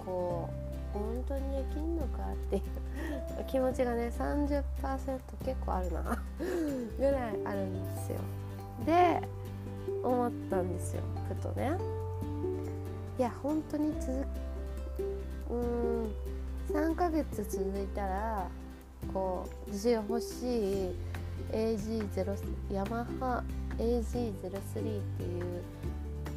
[0.04, 0.48] こ
[0.94, 2.62] う本当にできんのかっていう
[3.46, 4.62] 気持ちがね30%
[5.44, 6.22] 結構あるな
[6.98, 8.18] ぐらいあるんですよ。
[8.86, 9.20] で
[10.02, 11.99] 思ったんですよふとね。
[13.20, 14.06] いや本当に続
[15.46, 15.52] く。
[15.52, 16.74] うん。
[16.74, 18.48] 3ヶ月続いたら
[19.12, 20.94] こう私が欲しい
[21.52, 22.38] AG0
[22.72, 23.44] ヤマハ
[23.76, 24.94] AG03 ってい
[25.38, 25.62] う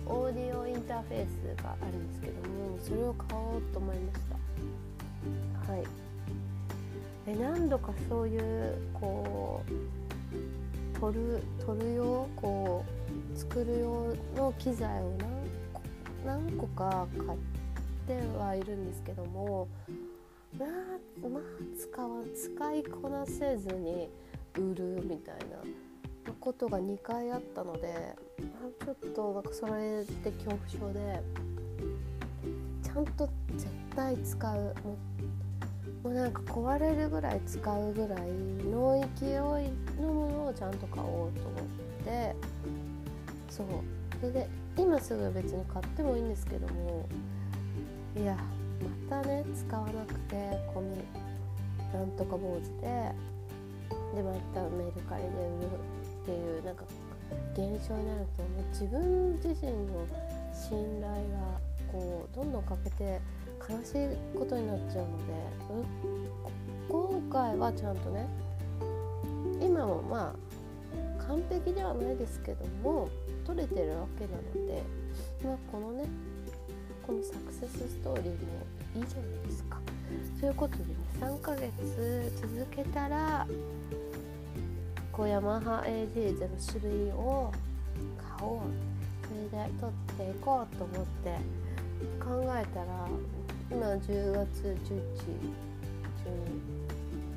[0.06, 4.19] オーディオインターフェースがあるんですけどもそれを買おうと思いまし
[5.65, 5.72] た。
[5.72, 5.84] はい。
[7.26, 12.84] で何度かそういうこう撮る撮る用こ
[13.34, 15.43] う作る用の機材を何
[16.26, 17.40] 何個か買っ
[18.08, 19.68] てはいるんですけども
[20.58, 20.70] まあ
[21.28, 21.42] まあ
[21.78, 24.10] 使わ使いこなせずに
[24.56, 31.24] 売るみたいなことが2回あったのであちょっとなんかそれで恐怖症で
[32.84, 34.98] ちゃんと絶対使うも
[36.04, 38.20] うもうなんか壊れるぐらい使うぐらい
[38.70, 39.36] の勢い
[40.02, 41.32] のものをちゃんと買おうと思っ
[42.06, 42.36] て
[43.50, 43.68] そう。
[44.24, 47.08] それで今すぐ別に買ってもいいんですけども
[48.16, 48.38] いや
[49.10, 50.36] またね使わなくて
[50.74, 53.12] このなんとか坊主で
[54.16, 55.32] でまたメルカリで売
[55.62, 56.84] るっていうなんか
[57.54, 60.06] 現象になるともう自分自身の
[60.54, 61.60] 信頼が
[61.92, 63.22] こうどんどん欠けて
[63.70, 65.34] 悲しいことになっちゃうので
[66.90, 68.28] 今回はちゃんとね
[69.62, 70.53] 今もまあ
[71.28, 73.10] 完璧ではないですけども
[73.46, 74.84] 取れてるわけなので、
[75.44, 76.06] まあ、このね
[77.06, 79.78] このサクセスストーリーもいいじゃないですか。
[80.40, 83.48] ということでね3ヶ月続けたら
[85.12, 86.48] こうヤマハ AG0
[86.80, 87.52] 種類を
[88.38, 88.60] 買おう。
[89.24, 91.40] それで取っていこうと思って
[92.20, 93.08] 考えたら
[93.72, 95.10] 今10月11 12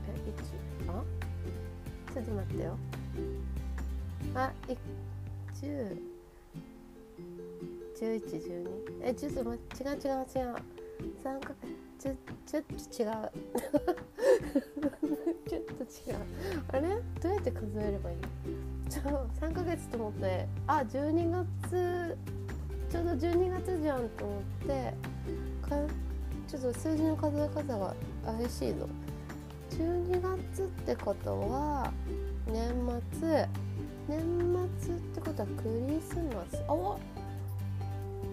[0.09, 0.12] え
[0.87, 1.03] 1あ？
[2.12, 2.77] ちょっと待ってよ。
[4.37, 4.77] あい
[5.61, 5.96] 10
[7.99, 8.68] 1112
[9.03, 10.57] えちょっと違う違う違う。
[11.25, 11.55] 3か
[11.99, 12.12] ちょ
[12.46, 12.81] ちょっと違う。
[15.49, 16.16] ちょっと違う
[16.68, 16.83] あれ？
[17.22, 18.16] どうやって数えればいい
[18.90, 19.03] ちょ
[19.40, 20.46] 3ヶ月と思って。
[20.66, 22.18] あ12月
[22.90, 24.94] ちょうど12月じゃんと思って。
[25.68, 25.77] か
[26.46, 27.94] ちょっと数字の数え方が
[28.25, 28.87] 怪しいの
[29.70, 31.90] 12月ってことは
[35.56, 36.62] クリスマス。
[36.68, 36.98] お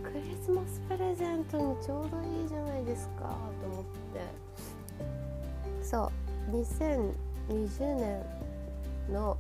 [0.04, 5.86] クリスマスプレゼントにちょうどいいじゃないですかと思って。
[5.86, 6.12] そう。
[6.52, 7.14] 2020
[7.96, 8.26] 年
[9.12, 9.38] の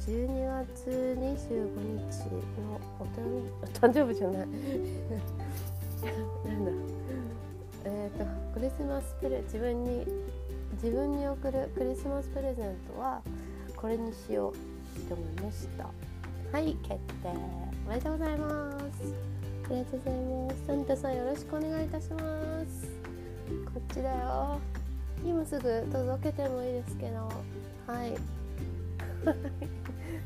[0.00, 1.76] 12月25
[2.10, 2.26] 日
[2.62, 3.04] のお
[3.78, 4.46] 誕生日じゃない。
[6.44, 6.70] なんだ。
[7.84, 8.24] えっ、ー、と
[8.54, 10.06] クリスマスプレ自分に
[10.82, 13.22] 自分に送るクリスマスプレゼントは
[13.76, 14.52] これにしよ
[14.96, 16.05] うと思いました。
[16.52, 17.30] はい決定。
[17.86, 18.76] おめでとうございます。
[19.66, 20.66] ありがとうございます。
[20.66, 22.20] サンタさんよろしくお願いいたしま
[22.64, 22.86] す。
[23.64, 24.60] こっちだよ。
[25.24, 27.28] 今すぐ届けてもいいですけど。
[27.86, 28.10] はい。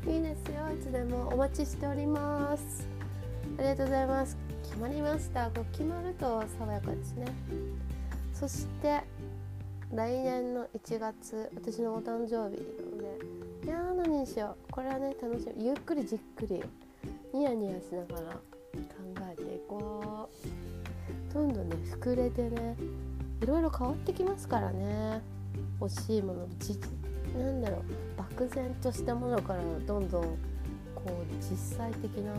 [0.09, 0.71] いいですよ。
[0.71, 2.87] いつでもお待ちしております。
[3.57, 4.37] ありがとうございます。
[4.63, 5.49] 決まりました。
[5.49, 7.25] こう決まると爽やかですね。
[8.33, 9.01] そして
[9.91, 12.61] 来年の1月私のお誕生日なので
[13.63, 14.71] いやー何にしよう。
[14.71, 16.63] これはね楽しみゆっくりじっくり
[17.33, 18.39] ニヤニヤしながら考
[19.31, 20.29] えていこ
[21.29, 21.33] う。
[21.33, 22.75] どんどんね膨れてね
[23.41, 25.21] いろいろ変わってきますからね。
[25.79, 26.79] 欲しいものじ
[27.37, 27.81] なんだろう。
[28.17, 30.23] 漠然としたものからどんどん
[30.95, 32.33] こう実際的な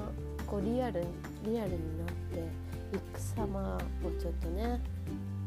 [0.46, 1.04] こうリアル
[1.44, 4.80] リアルになっていく様をちょっとね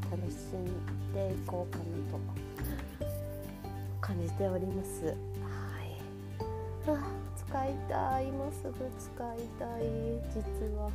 [0.09, 2.19] 楽しんでいこうかなと
[3.99, 5.34] 感じております。
[6.87, 6.97] あ
[7.35, 9.81] 使いたい今すぐ使いたい。
[10.33, 10.41] 実
[10.77, 10.91] は。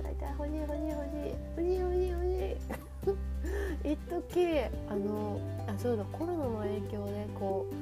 [0.00, 0.14] 使い。
[0.16, 0.30] たい。
[0.38, 1.34] 欲しい欲しい欲しい。
[1.56, 3.92] 欲しい欲しい欲しい。
[3.92, 4.34] 一時
[4.88, 6.04] あのあそうだ。
[6.06, 7.74] コロナの影響でこう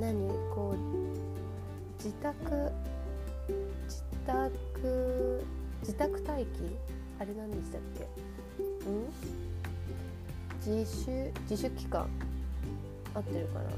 [0.00, 0.76] 何こう
[2.02, 2.72] 自宅
[3.86, 5.44] 自宅
[5.80, 6.76] 自宅待機？
[7.20, 8.04] あれ何でしたっけ？
[8.90, 9.06] ん？
[10.82, 12.08] 自主自主期間？
[13.14, 13.70] 合ってるかな？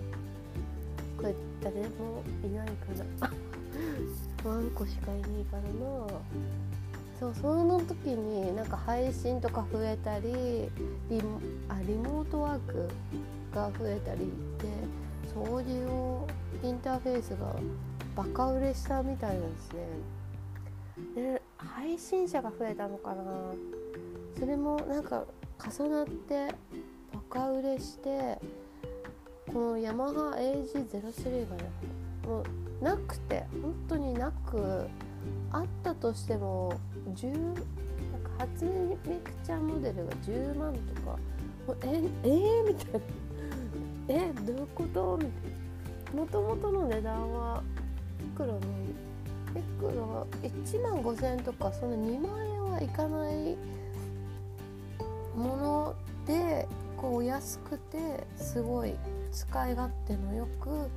[1.17, 3.31] これ誰もいないかな
[4.51, 6.07] ワンコしかいないからな。
[7.19, 10.71] そうその時になんか配信とか増えたり
[11.09, 11.23] リ
[11.69, 12.89] あリモートワーク
[13.55, 14.69] が増えたりで
[15.33, 16.27] そういう
[16.63, 17.55] インターフェースが
[18.15, 19.87] バカ売れしたみたいなんですね。
[21.15, 23.23] で配信者が増えたのかな。
[24.39, 25.25] それもなんか
[25.59, 26.49] 重なって
[27.13, 28.39] バカ売れして
[29.53, 31.71] このヤマハ AG03 がね
[32.27, 32.43] も
[32.81, 34.87] うなくて本当になく
[35.53, 36.79] あったとしても
[37.15, 37.61] 10なんか
[38.39, 41.19] 初音ミクチャモデルが10万とか。
[41.67, 43.01] もうええー、みたいな。
[44.09, 46.21] えどういうことみたいな。
[46.21, 47.63] もともとの値段は
[48.21, 48.61] いくらのい
[49.81, 49.93] くら
[50.49, 53.31] 1万5000円とかその2万円はいかな。
[53.31, 53.57] い
[55.37, 55.95] もの
[56.27, 58.95] でこう安くてすごい
[59.33, 60.89] 使い勝手のよく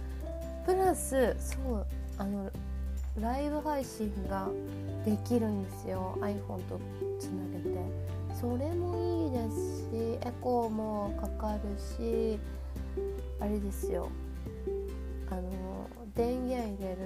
[0.66, 1.86] プラスそう
[2.18, 2.50] あの
[3.20, 4.48] ライブ配信が
[5.06, 6.80] できるんですよ iPhone と
[7.20, 8.20] つなげて。
[8.40, 12.40] それもいいですしエコーもかかるし
[13.42, 14.10] あれですよ。
[15.30, 16.98] あの電源入れる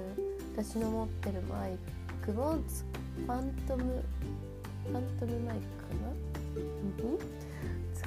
[0.56, 1.76] 私の持ってるマイ
[2.24, 4.04] クもファントム
[4.86, 6.10] ファントムマイクかな、
[6.56, 7.18] うん、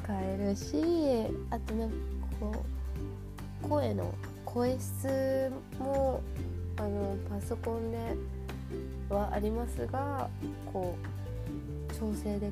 [0.10, 0.76] えるし
[1.50, 1.89] あとね
[2.39, 2.52] こ
[3.63, 4.13] う声の
[4.46, 6.22] 声質も
[6.78, 7.98] あのパソコンで
[9.10, 10.30] はありますが
[10.72, 10.96] こ
[11.89, 12.52] う調整で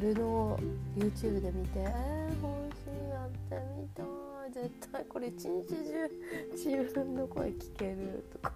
[0.00, 0.60] てるのを
[0.96, 4.18] YouTube で見てえー、欲しいやってみたい
[4.50, 6.08] 絶対これ一日中。
[6.52, 8.52] 自分の声聞けるとか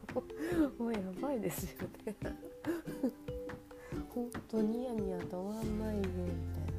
[0.78, 2.16] もうやばいですよね。
[4.10, 6.16] 本当ニヤニヤ止まんないよみたい
[6.66, 6.71] な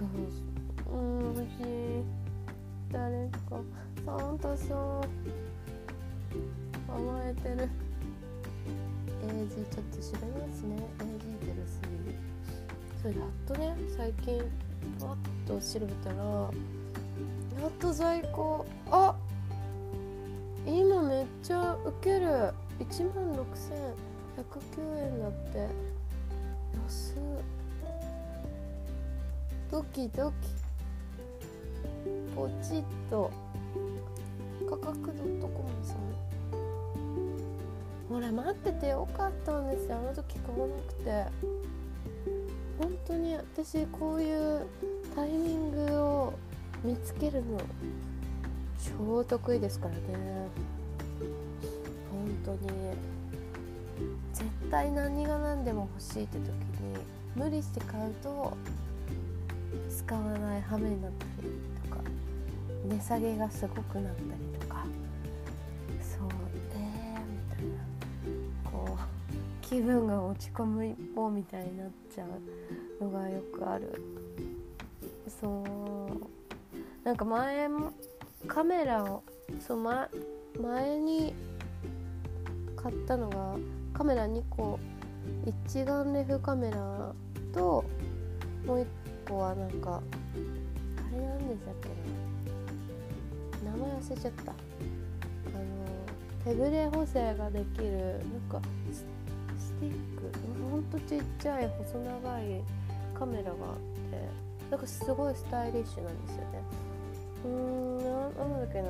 [0.00, 2.04] うん欲しい
[2.90, 3.60] 誰か
[4.04, 4.76] サンタさん
[6.88, 7.68] 甘えてる
[9.28, 11.50] AG ちょっと調べますね AG03
[13.02, 13.74] それやっとね。
[13.96, 14.42] 最近
[14.98, 16.16] パッと調べたら
[17.62, 19.14] やっと在庫あ
[20.66, 22.52] 今めっちゃウケる。
[22.78, 23.44] 1万6109
[24.98, 25.68] 円だって。
[26.86, 27.14] 安
[29.70, 30.48] ドキドキ
[32.34, 33.30] ポチッと
[34.68, 35.52] 価格 .com
[35.84, 35.96] さん
[38.08, 39.98] ほら待っててよかったんですよ。
[39.98, 41.24] あの時買わなくて
[42.80, 43.34] 本当に。
[43.34, 44.66] 私こういう
[45.14, 46.32] タイミングを
[46.82, 47.60] 見つけるの
[48.98, 50.00] 超得意ですからね。
[52.10, 52.58] 本当に。
[54.32, 56.54] 絶対何が何でも欲しいって時に
[57.36, 58.56] 無理して買うと
[59.90, 61.48] 使わない羽目になったり
[61.90, 62.00] とか
[62.88, 64.84] 値下げがすごくなったりとか。
[66.00, 66.28] そう
[66.78, 67.22] ね。
[67.50, 68.98] みたいなこう
[69.60, 72.24] 気分が落ち込む一方みたいになっちゃ
[73.00, 74.00] うのがよくある。
[75.40, 77.04] そう。
[77.04, 77.92] なんか前も
[78.46, 79.22] カメラを
[79.66, 80.08] そう、ま、
[80.60, 81.34] 前に
[82.76, 83.56] 買ったのが
[83.92, 84.78] カメラ2個。
[85.44, 87.14] 一眼レフカメラ
[87.52, 87.84] と
[88.66, 88.86] もう1
[89.30, 90.00] 個はなんかあ
[91.14, 91.88] れなんでしたっけ
[93.64, 93.70] な。
[93.70, 94.52] 名前忘れちゃった。
[94.52, 94.58] あの
[96.44, 98.18] 手ぶれ補正ができる
[98.50, 98.60] なんか
[98.92, 99.04] ス
[99.80, 100.32] ティック。
[100.70, 102.62] ほんとちっちゃい細長い
[103.14, 103.54] カメラがあっ
[104.10, 104.28] て
[104.70, 106.62] なんかすごいスタイリッシュなんですよね。
[107.44, 108.88] うーんなんだっけな。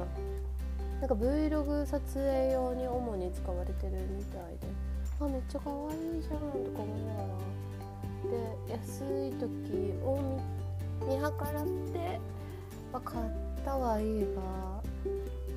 [1.01, 4.69] なんか Vlog 撮影用に主に使われてるみたいで。
[5.21, 7.29] あめっちゃ可愛いじゃんとか思いながら。
[8.31, 10.41] で安い時を
[11.03, 12.21] 見計らって、
[12.93, 13.25] まあ、買っ
[13.65, 14.83] たはいいが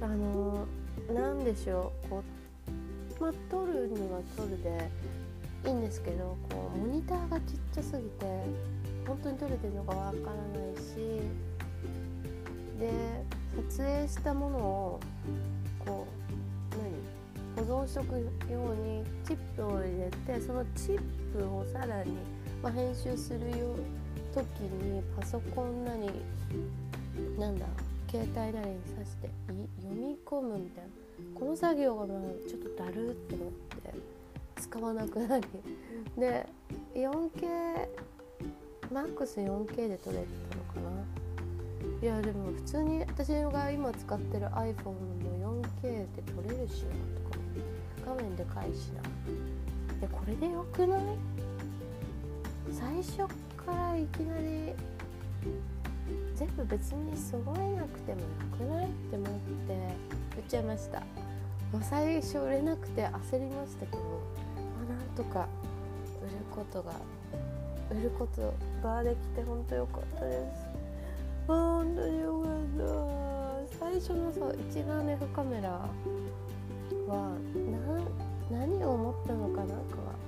[0.01, 0.65] あの
[1.13, 2.23] なんでしょうこ
[3.19, 4.89] うまあ撮るには撮るで
[5.65, 8.25] いいんですけどこうモニターがちっちゃすぎて
[9.07, 11.21] 本当に撮れてるのかわからないし
[12.79, 12.89] で
[13.69, 14.99] 撮影したものを
[15.85, 16.07] こ
[16.75, 16.75] う
[17.57, 21.01] 何保存しとくようにチップを入れてそのチッ
[21.37, 22.17] プをさらに、
[22.63, 23.75] まあ、編集するよ
[24.33, 26.09] 時にパソコンなり
[27.37, 27.65] なんだ
[28.09, 29.29] 携帯なりに挿して
[29.81, 30.89] 読み込むみたいな。
[31.39, 33.93] この作業がちょっとだるって思って。
[34.55, 35.45] 使わなくなり。
[36.17, 36.47] で
[36.95, 37.87] 4K
[38.93, 41.03] マックス 4K で撮れたのかな。
[42.01, 47.37] いやでも普通に私が今使ってる iPhone も 4K で撮れるしなとか。
[48.05, 49.01] 画面でかいしな。
[49.99, 51.01] でこれでよくない？
[52.73, 53.17] 最初
[53.55, 54.73] からいきなり
[56.35, 59.73] 全部別に揃えなくてもよくないって思って
[60.37, 60.99] 売っちゃいました。
[61.71, 63.85] もう最初売れなくて焦りました。
[63.85, 64.05] けどま
[64.95, 65.47] あなんとか
[66.21, 66.93] 売ることが
[67.91, 70.65] 売ることができて本当良かったです。
[71.47, 72.49] 本当に良かっ
[73.69, 75.69] た最初のさ一眼レフカメラ
[77.07, 77.37] は
[78.49, 80.22] 何を思ったのかなんかは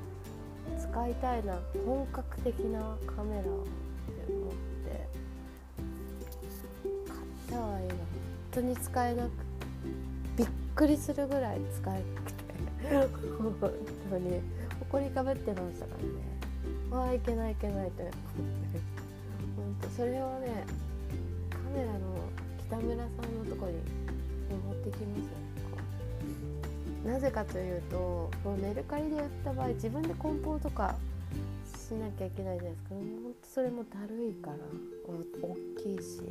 [0.95, 3.49] 使いたいな本格的なカメラって
[4.29, 4.51] 思っ
[4.85, 5.07] て
[7.05, 7.19] 買っ
[7.51, 8.05] たはいいが本
[8.53, 9.29] 当に使えなく
[10.37, 12.45] びっくりするぐらい使えなくて。
[12.87, 13.53] 本
[14.09, 14.39] 当に
[14.89, 17.07] 埃かぶってましたからね。
[17.07, 18.17] ああいけないいけないと思って
[19.57, 20.63] 本当それをね
[21.49, 21.99] カメラの
[22.69, 23.73] 北村さんのとこに
[24.49, 25.44] 持ってきますよ
[27.05, 28.31] なぜかというと
[28.61, 30.95] メルカリで売った場合自分で梱包とか
[31.65, 32.89] しなきゃいけないじゃないですか。
[32.95, 34.57] 本当それもだるいから
[35.41, 36.21] 大きいし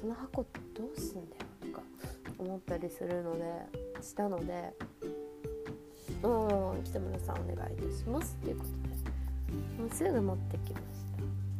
[0.00, 1.82] その箱どうすんだよとか
[2.38, 3.44] 思ったりするので
[4.00, 4.72] したので
[6.22, 8.92] うん北村さんお願いいたしますっていうことで
[9.78, 10.84] もうすぐ持ってきまし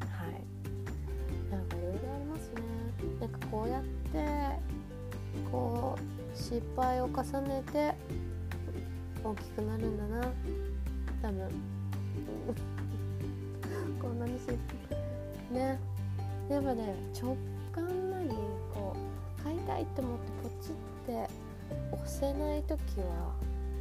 [0.01, 0.07] た。
[0.07, 0.45] はい。
[1.51, 2.63] なんかいろいろありますね。
[3.21, 4.23] なんかこうやって
[5.51, 7.95] こう失敗を重ねて
[9.25, 10.33] 大きくなるんだな。
[11.23, 11.49] 多分。
[14.01, 14.59] こんなに失
[15.51, 15.79] 敗ね。
[16.49, 17.37] やっぱね直
[17.73, 18.31] 感なり
[18.75, 18.97] こ
[19.41, 20.73] う買いたいって思ってポチっ
[21.07, 21.29] て
[21.93, 23.33] 押せない時は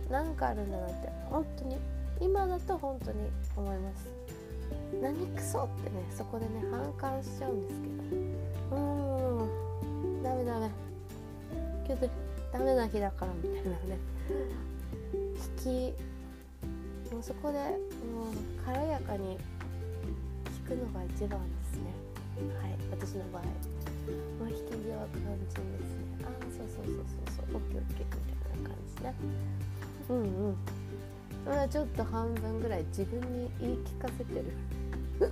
[0.10, 1.78] 何かあるんだなって本当に
[2.20, 4.08] 今だと本当に思います。
[5.02, 7.94] 何クソってねそこでね反感しちゃうんですけど。
[8.76, 8.82] うー
[10.20, 10.24] ん。
[10.24, 10.70] ダメダメ。
[11.88, 12.10] 今日
[12.54, 13.98] ダメな日だからみたいなね。
[15.42, 18.34] 引きもうそこでもう
[18.66, 21.92] 軽やかに引くのが一番ですね。
[22.62, 23.44] はい私の場合。
[24.40, 26.24] もう引き際は肝心ですね。
[26.24, 27.58] ああそうそうそうそうそう。
[27.58, 29.14] オッケーオッケーみたいな感じね。
[30.10, 30.56] うんうん。
[31.44, 34.46] それはちょっと半分ぐらい自分に言い聞かせてる。
[35.20, 35.32] 言い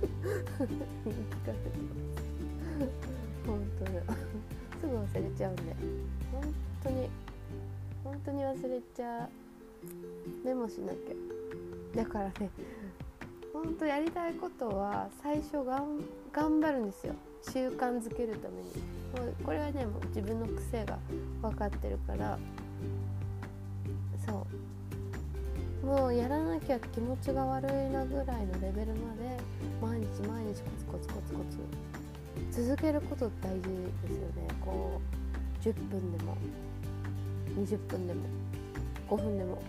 [1.46, 3.10] かせてます。
[3.46, 3.90] 本当だ。
[4.80, 5.62] すぐ忘れちゃうんで。
[6.32, 7.08] 本当に
[8.04, 9.39] 本当に忘れちゃう。
[10.44, 12.02] メモしなきゃ。
[12.04, 12.50] だからね
[13.52, 16.00] 本当やりたいことは最初がん
[16.32, 17.14] 頑張るんですよ。
[17.42, 18.68] 習慣づけるために。
[19.26, 20.98] もうこれはねもう自分の癖が
[21.42, 22.38] 分かってるから。
[24.26, 24.46] そ
[25.82, 25.86] う。
[25.86, 29.38] もうやらなきゃ気持ちが悪いなぐらいのレベルまで
[29.80, 31.44] 毎日毎日コツコツコツコ
[32.52, 33.68] ツ続けること大事で
[34.08, 34.48] すよね。
[34.60, 35.00] こ
[35.60, 36.36] う10分でも
[37.56, 38.39] 20分でも。
[39.10, 39.60] 5分でも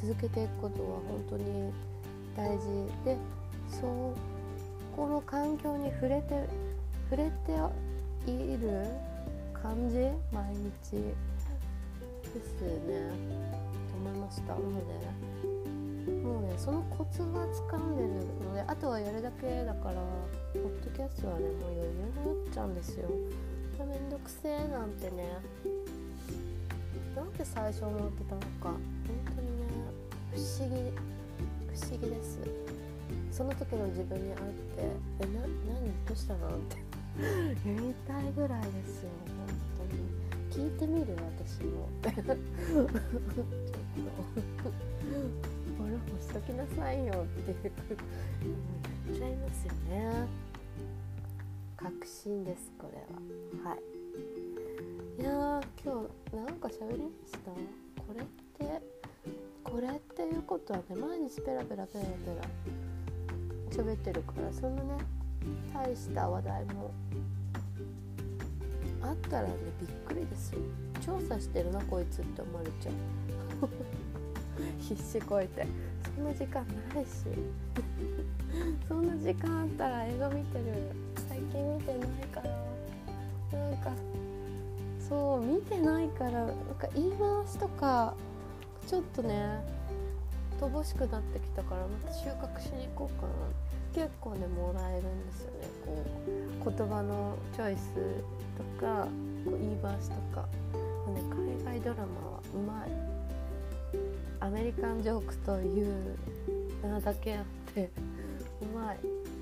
[0.00, 1.72] 続けていくことは本当に
[2.36, 2.66] 大事
[3.04, 3.16] で
[3.70, 4.14] そう
[4.96, 6.48] この環境に触れて
[7.10, 7.52] 触れて
[8.30, 8.86] いる
[9.54, 9.96] 感じ
[10.32, 11.14] 毎日
[12.34, 13.10] ですね。
[13.90, 14.54] と思いました。
[14.54, 18.08] なのでもうねそのコツは掴んでる
[18.44, 19.94] のであとはやるだけだから
[20.52, 23.08] ポッドキャストはねもう余裕になっちゃうんですよ。
[23.78, 25.38] めんどくせえなんてね。
[27.18, 28.46] なんで最初思ってたのか。
[28.62, 28.78] 本
[29.34, 29.66] 当にね
[30.32, 30.92] 不思議。
[31.66, 32.38] 不思議です。
[33.32, 34.86] その時の自分に会って
[35.20, 35.90] 「えな何？
[36.06, 36.76] どうしたの?」って。
[37.64, 40.68] 言いたいぐらいですよ本当に。
[40.70, 41.16] 聞いてみる？
[41.40, 41.88] 私も。
[42.06, 42.32] ちょっと。
[45.76, 47.24] フォローしときなさいよ。
[47.24, 47.72] っていう。
[49.08, 50.28] 言っちゃいますよね。
[51.76, 52.98] 確信ですこれ
[53.64, 53.70] は。
[53.70, 54.07] はい。
[55.18, 57.50] いやー今日なんか喋りました？
[58.02, 58.82] これって
[59.64, 62.10] これっていうことはね毎日ペラペラペラペ
[63.78, 64.90] ラ喋ってるからそんなね
[65.74, 66.90] 大した話題も
[69.02, 70.60] あったらねびっくりですよ。
[71.00, 72.94] 調査してるなこいつって思われちゃう。
[74.80, 75.66] 必死こいて。
[76.16, 77.10] そんな時間ないし。
[78.88, 80.64] そんな時間あったら映画見てる。
[81.28, 83.58] 最近見てないから。
[83.58, 83.92] なんか
[85.08, 86.48] そう見てないからなん
[86.78, 88.14] か言い回しとか
[88.86, 89.64] ちょっとね
[90.60, 93.32] 乏しくなってきたからまた収穫しに行こうかな
[93.94, 95.68] 結構ねもらえるんですよね。
[95.84, 97.94] こう言葉のチョイス
[98.56, 99.06] とか
[99.44, 100.46] こう言い回しとか、
[101.14, 101.22] ね、
[101.64, 102.90] 海外ドラマはうまい。
[104.40, 106.16] アメリカンジョークという
[106.82, 107.44] 名だけあっ
[107.74, 107.90] て
[108.62, 108.98] うまい。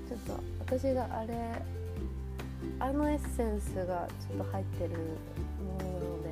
[0.07, 1.61] ちょっと私があれ
[2.79, 4.91] あのエッセンスがちょっと入ってる
[5.63, 6.29] もので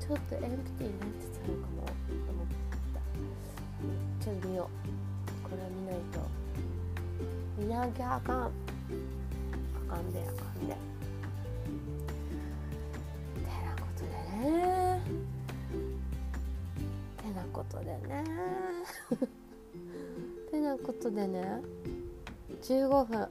[0.00, 1.92] ちょっとエンプティになってたのかもと
[2.32, 2.46] 思っ
[2.94, 4.24] た。
[4.24, 5.48] ちょっと見よう。
[5.48, 6.20] これは見ないと。
[7.58, 8.36] 見なきゃあかん。
[8.36, 8.48] あ
[9.88, 10.74] かんであかんで。
[13.44, 14.12] てなことで
[14.48, 15.02] ね。
[17.22, 18.24] てなことでね。
[20.50, 21.62] てなことでね。
[22.62, 23.28] 15分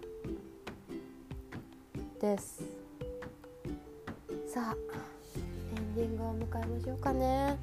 [2.20, 2.73] です。
[4.54, 4.76] さあ
[5.76, 7.58] エンディングを迎えましょうかね。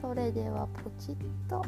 [0.00, 1.16] それではポチッ
[1.46, 1.62] と。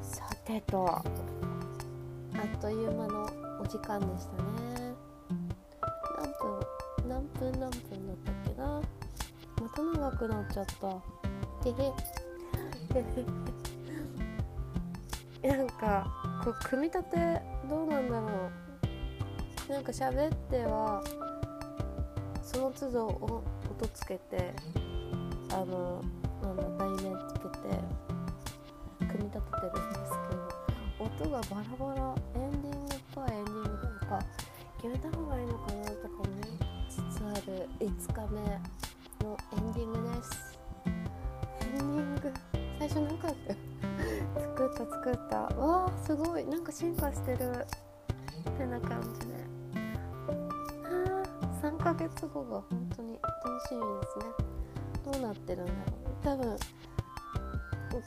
[0.00, 3.28] さてとあっという間の
[3.60, 4.73] お時間でしたね。
[7.38, 8.80] 分何分だったっけな。
[9.60, 10.72] また長くなっちゃった。
[11.62, 11.70] て
[15.42, 16.06] へなんか
[16.44, 18.28] こう組み立てどうなんだろ
[19.68, 19.72] う。
[19.72, 21.02] なんか喋っては
[22.42, 24.54] その都度音つけて
[25.50, 26.02] あの
[26.42, 27.58] なんだ題名つけて
[29.08, 32.14] 組み立ててるんですけど音がバラバラ。
[32.34, 34.18] エンディングっぽいエンディングなんか
[34.76, 35.83] 決めた方がいいのかな。
[37.46, 37.88] 5日
[38.32, 38.40] 目
[39.22, 40.58] のエンディングです。
[40.86, 42.32] エンディング
[42.78, 43.56] 最初な回だよ
[44.34, 49.34] 作った作ったわあすごいなんか進化してるってな感じで、
[51.62, 56.56] 3ヶ月後が本当に楽しみですねどうなってるんだろう多分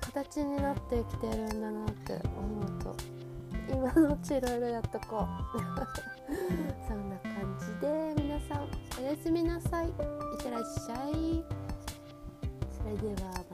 [0.01, 2.95] 形になってきてるんだなって思うと
[3.69, 6.16] 今のうちいろいろやっとこう
[9.27, 9.87] すみなさい。
[9.87, 9.91] いっ
[10.41, 11.43] てらっしゃい。
[12.71, 13.46] それでは。